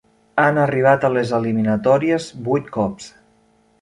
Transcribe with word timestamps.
Han 0.43 0.55
arribat 0.61 1.03
a 1.03 1.11
les 1.17 1.33
eliminatòries 1.39 2.31
vuit 2.49 2.73
cops. 2.79 3.13